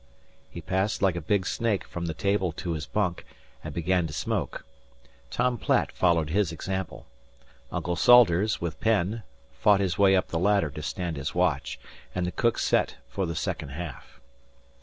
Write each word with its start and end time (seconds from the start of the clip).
He 0.49 0.61
passed 0.61 1.03
like 1.03 1.15
a 1.15 1.21
big 1.21 1.45
snake 1.45 1.83
from 1.83 2.07
the 2.07 2.15
table 2.15 2.51
to 2.53 2.71
his 2.73 2.87
bunk, 2.87 3.23
and 3.63 3.71
began 3.71 4.07
to 4.07 4.13
smoke. 4.13 4.65
Tom 5.29 5.59
Platt 5.59 5.91
followed 5.91 6.31
his 6.31 6.51
example; 6.51 7.05
Uncle 7.71 7.95
Salters, 7.95 8.59
with 8.59 8.79
Penn, 8.81 9.21
fought 9.53 9.79
his 9.79 9.99
way 9.99 10.15
up 10.15 10.29
the 10.29 10.39
ladder 10.39 10.71
to 10.71 10.81
stand 10.81 11.17
his 11.17 11.35
watch, 11.35 11.79
and 12.15 12.25
the 12.25 12.31
cook 12.31 12.57
set 12.57 12.95
for 13.09 13.27
the 13.27 13.35
"second 13.35 13.69
half." 13.69 14.19